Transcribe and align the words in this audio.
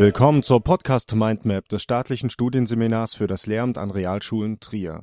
Willkommen 0.00 0.42
zur 0.42 0.62
Podcast 0.62 1.14
Mindmap 1.14 1.68
des 1.68 1.82
staatlichen 1.82 2.30
Studienseminars 2.30 3.14
für 3.14 3.26
das 3.26 3.46
Lehramt 3.46 3.76
an 3.76 3.90
Realschulen 3.90 4.58
Trier. 4.58 5.02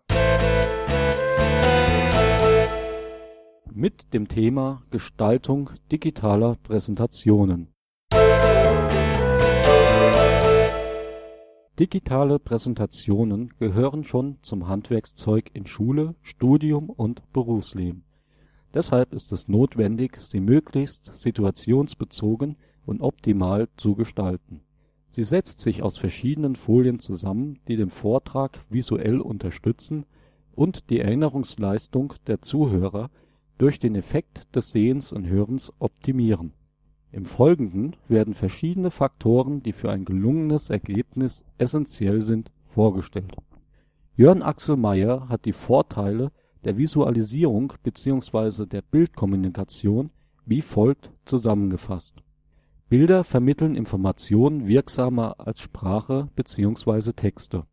Mit 3.72 4.12
dem 4.16 4.28
Thema 4.28 4.82
Gestaltung 4.90 5.70
digitaler 5.92 6.56
Präsentationen. 6.64 7.76
Digitale 11.78 12.40
Präsentationen 12.40 13.54
gehören 13.60 14.04
schon 14.04 14.40
zum 14.42 14.68
Handwerkszeug 14.68 15.52
in 15.54 15.68
Schule, 15.68 16.16
Studium 16.24 16.90
und 16.90 17.22
Berufsleben. 17.34 18.04
Deshalb 18.74 19.14
ist 19.14 19.32
es 19.32 19.48
notwendig, 19.48 20.20
sie 20.20 20.40
möglichst 20.40 21.16
situationsbezogen 21.16 22.58
und 22.88 23.02
optimal 23.02 23.68
zu 23.78 23.94
gestalten. 23.94 24.62
Sie 25.10 25.24
setzt 25.24 25.62
sich 25.62 25.82
aus 25.82 25.98
verschiedenen 25.98 26.56
Folien 26.56 27.00
zusammen, 27.00 27.60
die 27.68 27.76
den 27.76 27.90
Vortrag 27.90 28.60
visuell 28.70 29.20
unterstützen 29.20 30.06
und 30.54 30.90
die 30.90 31.00
Erinnerungsleistung 31.00 32.14
der 32.28 32.42
Zuhörer 32.42 33.10
durch 33.58 33.80
den 33.80 33.96
Effekt 33.96 34.56
des 34.56 34.72
Sehens 34.72 35.12
und 35.12 35.28
Hörens 35.28 35.72
optimieren. 35.80 36.54
Im 37.12 37.26
Folgenden 37.26 37.96
werden 38.08 38.34
verschiedene 38.34 38.92
Faktoren, 38.92 39.64
die 39.64 39.72
für 39.72 39.92
ein 39.92 40.06
gelungenes 40.06 40.70
Ergebnis 40.70 41.46
essentiell 41.58 42.22
sind, 42.22 42.52
vorgestellt. 42.66 43.36
Jörn 44.16 44.42
Axel 44.42 44.76
Meyer 44.76 45.30
hat 45.30 45.46
die 45.46 45.54
Vorteile 45.54 46.32
der 46.64 46.78
Visualisierung 46.78 47.74
bzw. 47.82 48.66
der 48.66 48.82
Bildkommunikation 48.82 50.12
wie 50.46 50.62
folgt 50.62 51.12
zusammengefasst 51.26 52.22
Bilder 52.90 53.26
vermitteln 53.26 53.76
Informationen 53.76 54.66
wirksamer 54.66 55.42
als 55.46 55.60
Sprache 55.60 56.30
bzw. 56.38 57.12
Texte. 57.12 57.66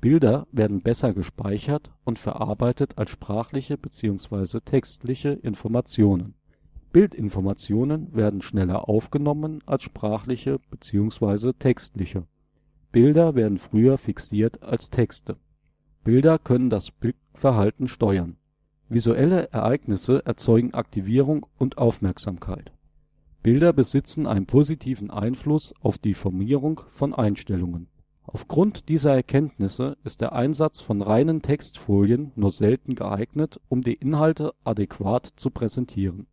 Bilder 0.00 0.46
werden 0.50 0.80
besser 0.80 1.12
gespeichert 1.12 1.90
und 2.04 2.18
verarbeitet 2.18 2.96
als 2.96 3.10
sprachliche 3.10 3.76
bzw. 3.76 4.60
textliche 4.60 5.32
Informationen. 5.32 6.36
Bildinformationen 6.90 8.14
werden 8.14 8.40
schneller 8.40 8.88
aufgenommen 8.88 9.62
als 9.66 9.82
sprachliche 9.82 10.58
bzw. 10.70 11.52
textliche. 11.52 12.26
Bilder 12.92 13.34
werden 13.34 13.58
früher 13.58 13.98
fixiert 13.98 14.62
als 14.62 14.88
Texte. 14.88 15.36
Bilder 16.02 16.38
können 16.38 16.70
das 16.70 16.90
Blickverhalten 16.92 17.88
steuern. 17.88 18.36
Visuelle 18.88 19.50
Ereignisse 19.52 20.24
erzeugen 20.24 20.72
Aktivierung 20.72 21.44
und 21.58 21.76
Aufmerksamkeit 21.76 22.72
Bilder 23.46 23.72
besitzen 23.72 24.26
einen 24.26 24.46
positiven 24.46 25.08
Einfluss 25.08 25.72
auf 25.80 25.98
die 25.98 26.14
Formierung 26.14 26.80
von 26.88 27.14
Einstellungen. 27.14 27.86
Aufgrund 28.24 28.88
dieser 28.88 29.14
Erkenntnisse 29.14 29.96
ist 30.02 30.20
der 30.20 30.32
Einsatz 30.32 30.80
von 30.80 31.00
reinen 31.00 31.42
Textfolien 31.42 32.32
nur 32.34 32.50
selten 32.50 32.96
geeignet, 32.96 33.60
um 33.68 33.82
die 33.82 33.94
Inhalte 33.94 34.52
adäquat 34.64 35.30
zu 35.36 35.50
präsentieren. 35.50 36.26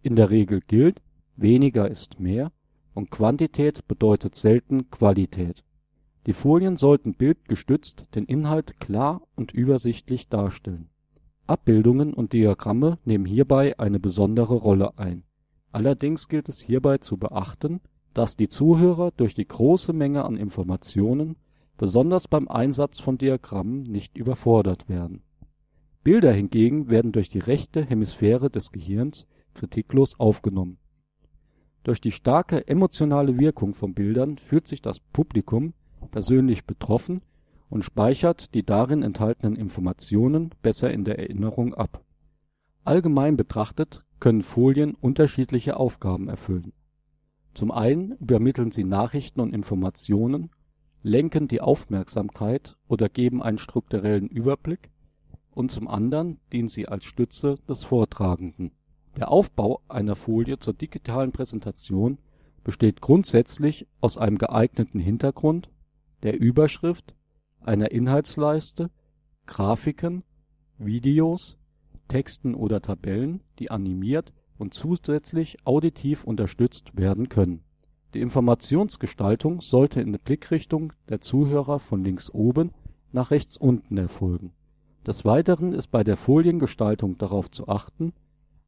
In 0.00 0.16
der 0.16 0.30
Regel 0.30 0.62
gilt: 0.66 1.02
Weniger 1.36 1.90
ist 1.90 2.20
mehr 2.20 2.52
und 2.94 3.10
Quantität 3.10 3.86
bedeutet 3.86 4.34
selten 4.34 4.90
Qualität. 4.90 5.62
Die 6.24 6.32
Folien 6.32 6.78
sollten 6.78 7.12
bildgestützt 7.12 8.04
den 8.14 8.24
Inhalt 8.24 8.80
klar 8.80 9.20
und 9.34 9.52
übersichtlich 9.52 10.30
darstellen. 10.30 10.88
Abbildungen 11.46 12.14
und 12.14 12.32
Diagramme 12.32 12.98
nehmen 13.04 13.26
hierbei 13.26 13.78
eine 13.78 14.00
besondere 14.00 14.54
Rolle 14.54 14.96
ein 14.96 15.26
Allerdings 15.76 16.28
gilt 16.28 16.48
es 16.48 16.62
hierbei 16.62 16.96
zu 16.96 17.18
beachten, 17.18 17.82
dass 18.14 18.34
die 18.34 18.48
Zuhörer 18.48 19.10
durch 19.14 19.34
die 19.34 19.46
große 19.46 19.92
Menge 19.92 20.24
an 20.24 20.38
Informationen, 20.38 21.36
besonders 21.76 22.28
beim 22.28 22.48
Einsatz 22.48 22.98
von 22.98 23.18
Diagrammen, 23.18 23.82
nicht 23.82 24.16
überfordert 24.16 24.88
werden. 24.88 25.20
Bilder 26.02 26.32
hingegen 26.32 26.88
werden 26.88 27.12
durch 27.12 27.28
die 27.28 27.40
rechte 27.40 27.84
Hemisphäre 27.84 28.48
des 28.48 28.72
Gehirns 28.72 29.26
kritiklos 29.52 30.18
aufgenommen. 30.18 30.78
Durch 31.84 32.00
die 32.00 32.10
starke 32.10 32.66
emotionale 32.66 33.38
Wirkung 33.38 33.74
von 33.74 33.92
Bildern 33.92 34.38
fühlt 34.38 34.66
sich 34.66 34.80
das 34.80 34.98
Publikum 34.98 35.74
persönlich 36.10 36.64
betroffen 36.64 37.20
und 37.68 37.84
speichert 37.84 38.54
die 38.54 38.62
darin 38.62 39.02
enthaltenen 39.02 39.56
Informationen 39.56 40.54
besser 40.62 40.90
in 40.90 41.04
der 41.04 41.18
Erinnerung 41.18 41.74
ab. 41.74 42.02
Allgemein 42.82 43.36
betrachtet 43.36 44.05
können 44.20 44.42
Folien 44.42 44.94
unterschiedliche 44.94 45.76
Aufgaben 45.76 46.28
erfüllen. 46.28 46.72
Zum 47.54 47.70
einen 47.70 48.12
übermitteln 48.12 48.70
sie 48.70 48.84
Nachrichten 48.84 49.40
und 49.40 49.54
Informationen, 49.54 50.50
lenken 51.02 51.48
die 51.48 51.60
Aufmerksamkeit 51.60 52.76
oder 52.88 53.08
geben 53.08 53.42
einen 53.42 53.58
strukturellen 53.58 54.28
Überblick 54.28 54.90
und 55.52 55.70
zum 55.70 55.88
anderen 55.88 56.38
dienen 56.52 56.68
sie 56.68 56.88
als 56.88 57.04
Stütze 57.04 57.56
des 57.68 57.84
Vortragenden. 57.84 58.72
Der 59.16 59.30
Aufbau 59.30 59.80
einer 59.88 60.16
Folie 60.16 60.58
zur 60.58 60.74
digitalen 60.74 61.32
Präsentation 61.32 62.18
besteht 62.62 63.00
grundsätzlich 63.00 63.86
aus 64.00 64.18
einem 64.18 64.36
geeigneten 64.36 65.00
Hintergrund, 65.00 65.70
der 66.22 66.38
Überschrift, 66.38 67.14
einer 67.60 67.90
Inhaltsleiste, 67.90 68.90
Grafiken, 69.46 70.24
Videos 70.76 71.56
Texten 72.08 72.54
oder 72.54 72.80
Tabellen, 72.80 73.42
die 73.58 73.70
animiert 73.70 74.32
und 74.58 74.74
zusätzlich 74.74 75.58
auditiv 75.64 76.24
unterstützt 76.24 76.96
werden 76.96 77.28
können. 77.28 77.62
Die 78.14 78.20
Informationsgestaltung 78.20 79.60
sollte 79.60 80.00
in 80.00 80.12
der 80.12 80.18
Blickrichtung 80.18 80.92
der 81.08 81.20
Zuhörer 81.20 81.78
von 81.78 82.04
links 82.04 82.30
oben 82.30 82.72
nach 83.12 83.30
rechts 83.30 83.56
unten 83.56 83.98
erfolgen. 83.98 84.52
Des 85.06 85.24
Weiteren 85.24 85.72
ist 85.72 85.88
bei 85.88 86.02
der 86.02 86.16
Foliengestaltung 86.16 87.18
darauf 87.18 87.50
zu 87.50 87.68
achten, 87.68 88.12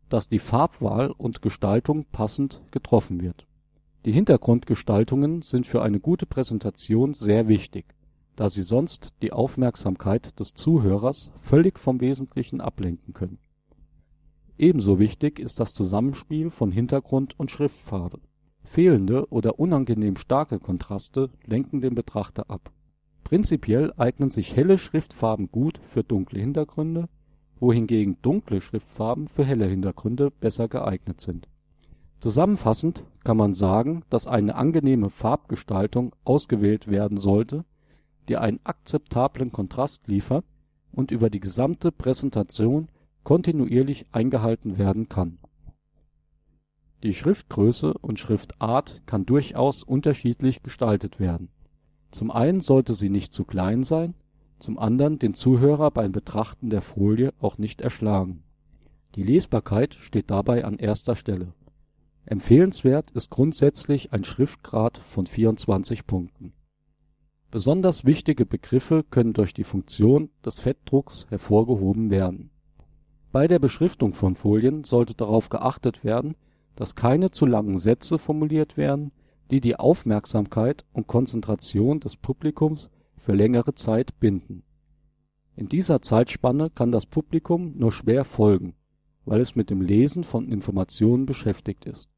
dass 0.09 0.29
die 0.29 0.39
Farbwahl 0.39 1.11
und 1.11 1.43
Gestaltung 1.43 2.05
passend 2.13 2.63
getroffen 2.71 3.21
wird. 3.21 3.47
Die 4.05 4.13
Hintergrundgestaltungen 4.13 5.43
sind 5.43 5.67
für 5.67 5.83
eine 5.83 6.01
gute 6.01 6.27
Präsentation 6.27 7.15
sehr 7.15 7.49
wichtig 7.49 7.95
da 8.39 8.49
sie 8.49 8.63
sonst 8.63 9.15
die 9.21 9.33
Aufmerksamkeit 9.33 10.39
des 10.39 10.55
Zuhörers 10.55 11.33
völlig 11.43 11.77
vom 11.77 12.01
Wesentlichen 12.01 12.61
ablenken 12.61 13.13
können. 13.13 13.39
Ebenso 14.57 15.01
wichtig 15.01 15.41
ist 15.41 15.59
das 15.59 15.75
Zusammenspiel 15.75 16.51
von 16.51 16.71
Hintergrund 16.71 17.37
und 17.37 17.51
Schriftfarbe. 17.51 18.21
Fehlende 18.63 19.27
oder 19.31 19.59
unangenehm 19.59 20.15
starke 20.15 20.61
Kontraste 20.61 21.31
lenken 21.47 21.81
den 21.81 21.97
Betrachter 21.97 22.49
ab. 22.49 22.71
Prinzipiell 23.25 23.93
eignen 23.97 24.31
sich 24.31 24.55
helle 24.55 24.79
Schriftfarben 24.79 25.51
gut 25.51 25.81
für 25.89 26.05
dunkle 26.05 26.39
Hintergründe, 26.39 27.09
wohingegen 27.59 28.19
dunkle 28.23 28.61
Schriftfarben 28.61 29.27
für 29.27 29.45
helle 29.45 29.67
Hintergründe 29.67 30.31
besser 30.31 30.69
geeignet 30.69 31.21
sind. 31.21 31.49
Zusammenfassend 32.21 33.03
kann 33.25 33.37
man 33.37 33.53
sagen, 33.53 34.05
dass 34.11 34.29
eine 34.29 34.55
angenehme 34.55 35.11
Farbgestaltung 35.11 36.15
ausgewählt 36.23 36.87
werden 36.87 37.19
sollte 37.19 37.65
die 38.29 38.37
einen 38.37 38.61
akzeptablen 38.65 39.53
Kontrast 39.53 40.07
liefert 40.07 40.45
und 40.93 41.11
über 41.11 41.31
die 41.31 41.41
gesamte 41.41 41.93
Präsentation 41.93 42.89
kontinuierlich 43.25 44.07
eingehalten 44.13 44.79
werden 44.79 45.09
kann. 45.09 45.39
Die 47.03 47.15
Schriftgröße 47.15 47.95
und 47.95 48.19
Schriftart 48.19 49.03
kann 49.07 49.25
durchaus 49.25 49.83
unterschiedlich 49.83 50.63
gestaltet 50.63 51.21
werden. 51.21 51.49
Zum 52.11 52.31
einen 52.31 52.61
sollte 52.61 52.95
sie 52.95 53.11
nicht 53.11 53.33
zu 53.33 53.45
klein 53.45 53.85
sein, 53.85 54.15
zum 54.59 54.79
anderen 54.79 55.19
den 55.19 55.35
Zuhörer 55.35 55.91
beim 55.91 56.11
Betrachten 56.11 56.71
der 56.71 56.81
Folie 56.81 57.33
auch 57.39 57.59
nicht 57.59 57.81
erschlagen. 57.81 58.43
Die 59.15 59.23
Lesbarkeit 59.23 59.95
steht 59.95 60.31
dabei 60.31 60.65
an 60.65 60.79
erster 60.79 61.15
Stelle. 61.15 61.53
Empfehlenswert 62.25 63.11
ist 63.13 63.31
grundsätzlich 63.31 64.13
ein 64.13 64.25
Schriftgrad 64.25 64.99
von 64.99 65.27
24 65.27 66.07
Punkten 66.07 66.53
Besonders 67.51 68.05
wichtige 68.05 68.45
Begriffe 68.45 69.05
können 69.11 69.33
durch 69.33 69.55
die 69.55 69.65
Funktion 69.65 70.29
des 70.45 70.61
Fettdrucks 70.61 71.27
hervorgehoben 71.31 72.11
werden. 72.11 72.51
Bei 73.33 73.49
der 73.49 73.59
Beschriftung 73.59 74.13
von 74.13 74.35
Folien 74.35 74.85
sollte 74.85 75.15
darauf 75.15 75.49
geachtet 75.49 76.05
werden, 76.05 76.35
dass 76.77 76.95
keine 76.95 77.31
zu 77.31 77.47
langen 77.47 77.79
Sätze 77.79 78.19
formuliert 78.19 78.77
werden, 78.77 79.13
die 79.51 79.63
die 79.63 79.77
Aufmerksamkeit 79.77 80.85
und 80.93 81.07
Konzentration 81.07 82.01
des 82.01 82.17
Publikums 82.17 82.91
für 83.17 83.33
längere 83.33 83.75
Zeit 83.75 84.21
binden. 84.21 84.63
In 85.57 85.71
dieser 85.71 86.03
Zeitspanne 86.03 86.69
kann 86.69 86.93
das 86.93 87.07
Publikum 87.07 87.73
nur 87.79 87.93
schwer 87.93 88.25
folgen, 88.25 88.75
weil 89.25 89.41
es 89.41 89.57
mit 89.57 89.71
dem 89.71 89.81
Lesen 89.81 90.23
von 90.23 90.49
Informationen 90.53 91.25
beschäftigt 91.25 91.87
ist 91.87 92.11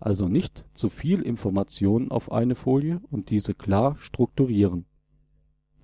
also 0.00 0.28
nicht 0.28 0.64
zu 0.74 0.88
viel 0.88 1.22
Informationen 1.22 2.10
auf 2.10 2.30
eine 2.30 2.54
Folie 2.54 3.00
und 3.10 3.30
diese 3.30 3.54
klar 3.54 3.96
strukturieren. 3.98 4.86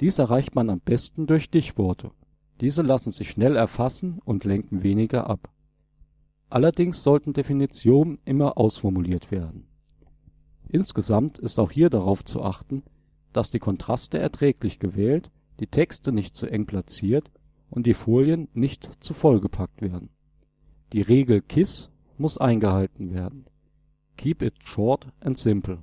Dies 0.01 0.19
erreicht 0.19 0.55
man 0.55 0.71
am 0.71 0.81
besten 0.81 1.27
durch 1.27 1.45
Stichworte. 1.45 2.11
Diese 2.61 2.83
lassen 2.83 3.11
sich 3.11 3.31
schnell 3.31 3.57
erfassen 3.57 4.21
und 4.25 4.45
lenken 4.45 4.83
weniger 4.83 5.29
ab. 5.29 5.51
Allerdings 6.49 7.03
sollten 7.03 7.33
Definitionen 7.33 8.19
immer 8.25 8.57
ausformuliert 8.57 9.31
werden. 9.31 9.67
Insgesamt 10.69 11.39
ist 11.39 11.59
auch 11.59 11.71
hier 11.71 11.91
darauf 11.91 12.25
zu 12.25 12.43
achten, 12.43 12.85
dass 13.33 13.51
die 13.51 13.59
Kontraste 13.59 14.19
erträglich 14.19 14.79
gewählt, 14.79 15.31
die 15.59 15.67
Texte 15.67 16.13
nicht 16.13 16.37
zu 16.37 16.47
eng 16.47 16.67
platziert 16.67 17.31
und 17.71 17.87
die 17.87 17.95
Folien 17.95 18.49
nicht 18.55 18.89
zu 19.03 19.15
vollgepackt 19.15 19.83
werden. 19.83 20.11
Die 20.93 21.03
Regel 21.03 21.43
KISS 21.43 21.91
muss 22.19 22.39
eingehalten 22.39 23.13
werden 23.13 23.47
(Keep 24.25 24.41
it 24.41 24.55
short 24.65 25.07
and 25.21 25.37
simple). 25.37 25.83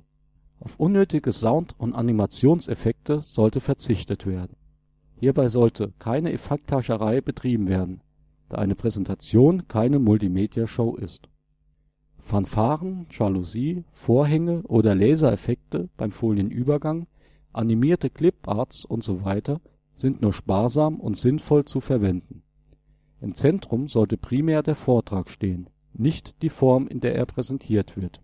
Auf 0.58 0.74
unnötige 0.80 1.30
Sound 1.30 1.76
und 1.78 1.94
Animationseffekte 1.94 3.20
sollte 3.22 3.60
verzichtet 3.60 4.26
werden. 4.26 4.56
Hierbei 5.20 5.48
sollte 5.48 5.92
keine 6.00 6.32
Effekthascherei 6.32 7.20
betrieben 7.20 7.68
werden, 7.68 8.00
da 8.48 8.58
eine 8.58 8.74
Präsentation 8.74 9.68
keine 9.68 10.00
Multimedia-Show 10.00 10.96
ist. 10.96 11.28
Fanfaren, 12.18 13.06
Jalousie, 13.12 13.84
Vorhänge 13.92 14.62
oder 14.64 14.96
Lasereffekte 14.96 15.88
beim 15.96 16.10
Folienübergang, 16.10 17.06
animierte 17.52 18.10
Cliparts 18.10 18.90
usw. 18.90 19.58
sind 19.94 20.20
nur 20.20 20.32
sparsam 20.32 20.98
und 20.98 21.16
sinnvoll 21.16 21.64
zu 21.64 21.80
verwenden. 21.80 22.42
Im 23.20 23.36
Zentrum 23.36 23.86
sollte 23.86 24.16
primär 24.16 24.64
der 24.64 24.74
Vortrag 24.74 25.30
stehen, 25.30 25.70
nicht 25.92 26.42
die 26.42 26.50
Form, 26.50 26.88
in 26.88 26.98
der 26.98 27.14
er 27.14 27.26
präsentiert 27.26 27.96
wird. 27.96 28.20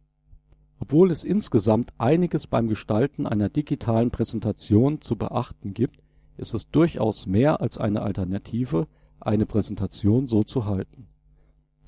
Obwohl 0.80 1.10
es 1.10 1.24
insgesamt 1.24 1.90
einiges 1.98 2.46
beim 2.46 2.68
Gestalten 2.68 3.26
einer 3.26 3.48
digitalen 3.48 4.10
Präsentation 4.10 5.00
zu 5.00 5.16
beachten 5.16 5.74
gibt, 5.74 6.00
ist 6.36 6.54
es 6.54 6.70
durchaus 6.70 7.26
mehr 7.26 7.60
als 7.60 7.78
eine 7.78 8.02
Alternative, 8.02 8.86
eine 9.20 9.44
Präsentation 9.44 10.26
so 10.26 10.44
zu 10.44 10.66
halten. 10.66 11.08